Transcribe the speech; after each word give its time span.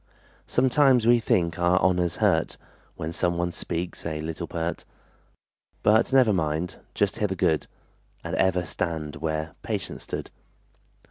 Sometimes 0.47 1.05
we 1.05 1.19
think 1.19 1.59
our 1.59 1.77
honor's 1.79 2.15
hurt 2.17 2.57
When 2.95 3.13
some 3.13 3.37
one 3.37 3.51
speaks 3.51 4.03
a 4.03 4.19
little 4.19 4.47
pert; 4.47 4.83
But 5.83 6.11
never 6.11 6.33
mind, 6.33 6.77
just 6.95 7.17
hear 7.19 7.27
the 7.27 7.35
good, 7.35 7.67
And 8.23 8.33
ever 8.37 8.65
stand 8.65 9.17
where 9.17 9.53
Patience 9.61 10.01
stood. 10.01 10.31